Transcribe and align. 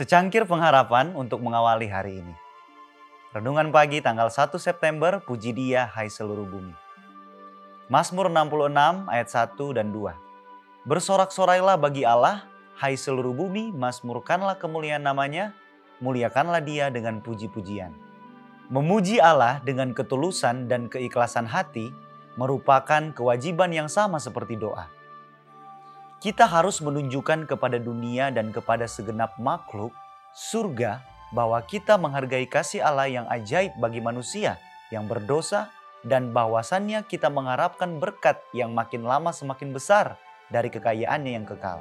Secangkir 0.00 0.48
pengharapan 0.48 1.12
untuk 1.12 1.44
mengawali 1.44 1.84
hari 1.84 2.24
ini. 2.24 2.32
Renungan 3.36 3.68
pagi 3.68 4.00
tanggal 4.00 4.32
1 4.32 4.56
September, 4.56 5.20
puji 5.20 5.52
dia 5.52 5.92
hai 5.92 6.08
seluruh 6.08 6.48
bumi. 6.48 6.72
Mazmur 7.92 8.32
66 8.32 9.12
ayat 9.12 9.28
1 9.28 9.76
dan 9.76 9.92
2. 9.92 10.88
Bersorak-sorailah 10.88 11.76
bagi 11.76 12.08
Allah, 12.08 12.48
hai 12.80 12.96
seluruh 12.96 13.36
bumi, 13.36 13.76
mazmurkanlah 13.76 14.56
kemuliaan 14.56 15.04
namanya, 15.04 15.52
muliakanlah 16.00 16.64
dia 16.64 16.88
dengan 16.88 17.20
puji-pujian. 17.20 17.92
Memuji 18.72 19.20
Allah 19.20 19.60
dengan 19.60 19.92
ketulusan 19.92 20.64
dan 20.64 20.88
keikhlasan 20.88 21.44
hati 21.44 21.92
merupakan 22.40 23.12
kewajiban 23.12 23.68
yang 23.68 23.92
sama 23.92 24.16
seperti 24.16 24.56
doa 24.56 24.88
kita 26.20 26.44
harus 26.44 26.84
menunjukkan 26.84 27.48
kepada 27.48 27.80
dunia 27.80 28.28
dan 28.28 28.52
kepada 28.52 28.84
segenap 28.84 29.40
makhluk 29.40 29.96
surga 30.36 31.00
bahwa 31.32 31.56
kita 31.64 31.96
menghargai 31.96 32.44
kasih 32.44 32.84
Allah 32.84 33.08
yang 33.08 33.26
ajaib 33.32 33.72
bagi 33.80 34.04
manusia 34.04 34.60
yang 34.92 35.08
berdosa 35.08 35.72
dan 36.04 36.28
bahwasannya 36.36 37.08
kita 37.08 37.32
mengharapkan 37.32 37.96
berkat 37.96 38.36
yang 38.52 38.76
makin 38.76 39.08
lama 39.08 39.32
semakin 39.32 39.72
besar 39.72 40.20
dari 40.52 40.68
kekayaannya 40.68 41.32
yang 41.40 41.48
kekal. 41.48 41.80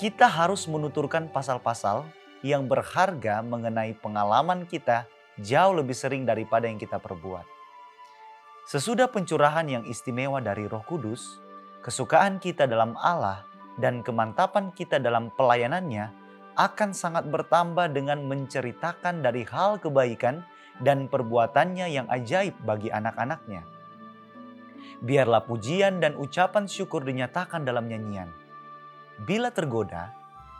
Kita 0.00 0.24
harus 0.24 0.64
menuturkan 0.64 1.28
pasal-pasal 1.28 2.08
yang 2.40 2.64
berharga 2.64 3.44
mengenai 3.44 3.92
pengalaman 4.00 4.64
kita 4.64 5.04
jauh 5.36 5.76
lebih 5.76 5.92
sering 5.92 6.24
daripada 6.24 6.64
yang 6.64 6.80
kita 6.80 6.96
perbuat. 6.96 7.44
Sesudah 8.64 9.12
pencurahan 9.12 9.68
yang 9.68 9.84
istimewa 9.84 10.40
dari 10.40 10.64
Roh 10.64 10.80
Kudus, 10.86 11.42
kesukaan 11.80 12.36
kita 12.40 12.68
dalam 12.68 12.96
Allah 13.00 13.44
dan 13.80 14.04
kemantapan 14.04 14.68
kita 14.76 15.00
dalam 15.00 15.32
pelayanannya 15.32 16.12
akan 16.56 16.90
sangat 16.92 17.24
bertambah 17.32 17.88
dengan 17.96 18.20
menceritakan 18.28 19.24
dari 19.24 19.48
hal 19.48 19.80
kebaikan 19.80 20.44
dan 20.84 21.08
perbuatannya 21.08 21.86
yang 21.88 22.06
ajaib 22.12 22.56
bagi 22.64 22.92
anak-anaknya. 22.92 23.64
Biarlah 25.00 25.48
pujian 25.48 26.04
dan 26.04 26.12
ucapan 26.20 26.68
syukur 26.68 27.00
dinyatakan 27.00 27.64
dalam 27.64 27.88
nyanyian. 27.88 28.28
Bila 29.24 29.48
tergoda, 29.48 30.12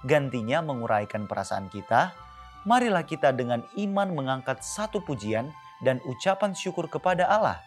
gantinya 0.04 0.64
menguraikan 0.64 1.28
perasaan 1.28 1.68
kita, 1.68 2.16
marilah 2.64 3.04
kita 3.04 3.36
dengan 3.36 3.64
iman 3.76 4.08
mengangkat 4.12 4.64
satu 4.64 5.04
pujian 5.04 5.52
dan 5.84 6.00
ucapan 6.08 6.56
syukur 6.56 6.88
kepada 6.88 7.28
Allah. 7.28 7.60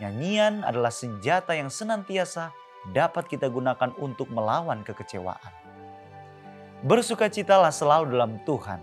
Nyanyian 0.00 0.64
adalah 0.64 0.88
senjata 0.88 1.52
yang 1.52 1.68
senantiasa 1.68 2.56
dapat 2.88 3.28
kita 3.28 3.52
gunakan 3.52 3.92
untuk 4.00 4.32
melawan 4.32 4.80
kekecewaan. 4.80 5.52
Bersukacitalah 6.80 7.68
selalu 7.68 8.16
dalam 8.16 8.40
Tuhan. 8.48 8.80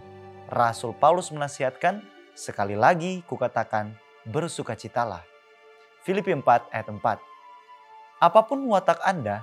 Rasul 0.53 0.93
Paulus 0.93 1.33
menasihatkan, 1.33 2.05
sekali 2.37 2.77
lagi 2.77 3.25
kukatakan 3.25 3.97
bersukacitalah. 4.29 5.25
Filipi 6.05 6.29
4 6.29 6.69
ayat 6.69 6.87
4. 6.87 7.01
Apa 8.21 8.45
pun 8.45 8.61
watak 8.69 9.01
Anda, 9.01 9.41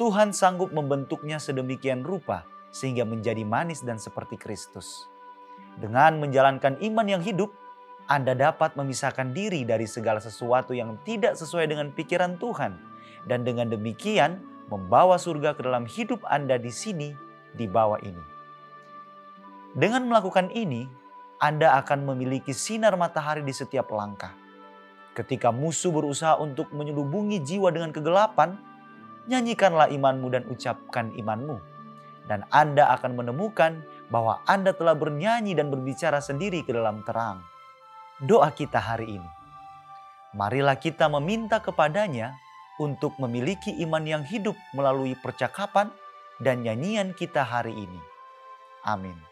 Tuhan 0.00 0.32
sanggup 0.32 0.72
membentuknya 0.72 1.36
sedemikian 1.36 2.00
rupa 2.00 2.48
sehingga 2.72 3.04
menjadi 3.04 3.44
manis 3.44 3.84
dan 3.84 4.00
seperti 4.00 4.40
Kristus. 4.40 5.04
Dengan 5.76 6.16
menjalankan 6.16 6.80
iman 6.80 7.06
yang 7.06 7.20
hidup, 7.20 7.52
Anda 8.10 8.34
dapat 8.34 8.74
memisahkan 8.74 9.30
diri 9.30 9.62
dari 9.62 9.86
segala 9.86 10.18
sesuatu 10.18 10.74
yang 10.74 10.98
tidak 11.06 11.38
sesuai 11.38 11.70
dengan 11.70 11.94
pikiran 11.94 12.38
Tuhan 12.38 12.78
dan 13.30 13.46
dengan 13.46 13.70
demikian 13.70 14.42
membawa 14.72 15.20
surga 15.20 15.54
ke 15.54 15.62
dalam 15.62 15.86
hidup 15.86 16.24
Anda 16.26 16.58
di 16.58 16.72
sini, 16.72 17.14
di 17.54 17.68
bawah 17.68 18.00
ini. 18.02 18.24
Dengan 19.72 20.08
melakukan 20.08 20.52
ini, 20.52 20.88
Anda 21.40 21.78
akan 21.80 22.04
memiliki 22.08 22.52
sinar 22.52 22.96
matahari 22.96 23.44
di 23.44 23.54
setiap 23.54 23.88
langkah. 23.92 24.32
Ketika 25.12 25.52
musuh 25.52 25.92
berusaha 25.92 26.40
untuk 26.40 26.72
menyelubungi 26.72 27.44
jiwa 27.44 27.68
dengan 27.68 27.92
kegelapan, 27.92 28.56
nyanyikanlah 29.28 29.92
imanmu 29.92 30.28
dan 30.32 30.42
ucapkan 30.48 31.12
imanmu. 31.12 31.60
Dan 32.24 32.48
Anda 32.48 32.88
akan 32.96 33.18
menemukan 33.18 33.84
bahwa 34.08 34.40
Anda 34.48 34.72
telah 34.72 34.96
bernyanyi 34.96 35.52
dan 35.52 35.68
berbicara 35.68 36.22
sendiri 36.22 36.64
ke 36.64 36.72
dalam 36.72 37.04
terang. 37.04 37.51
Doa 38.22 38.54
kita 38.54 38.78
hari 38.78 39.18
ini. 39.18 39.30
Marilah 40.38 40.78
kita 40.78 41.10
meminta 41.10 41.58
kepadanya 41.58 42.38
untuk 42.78 43.18
memiliki 43.18 43.74
iman 43.82 44.06
yang 44.06 44.22
hidup 44.22 44.54
melalui 44.78 45.18
percakapan 45.18 45.90
dan 46.38 46.62
nyanyian 46.62 47.18
kita 47.18 47.42
hari 47.42 47.74
ini. 47.74 48.00
Amin. 48.86 49.31